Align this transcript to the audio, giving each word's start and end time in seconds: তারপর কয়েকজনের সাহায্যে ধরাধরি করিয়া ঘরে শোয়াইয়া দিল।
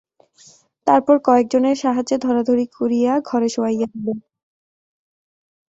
তারপর 0.87 1.15
কয়েকজনের 1.27 1.75
সাহায্যে 1.75 2.17
ধরাধরি 2.17 2.65
করিয়া 2.77 3.13
ঘরে 3.25 3.47
শোয়াইয়া 3.49 3.87
দিল। 3.93 4.07